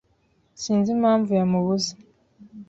[0.61, 1.91] Sinzi impamvu yamubuze.